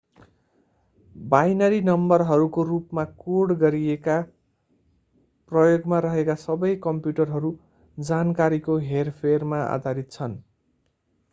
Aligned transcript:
binary 1.15 1.81
नम्बरहरूको 1.87 2.63
रूपमा 2.69 3.03
code 3.19 3.53
गरिएका 3.59 4.15
प्रयोगमा 5.51 5.99
रहेका 6.05 6.37
सबै 6.43 6.71
कम्प्युटरहरू 6.81 7.51
जानकारीको 7.97 8.79
हेरफेरमा 8.87 9.61
आधारित 9.69 10.11
छन् 10.11 10.35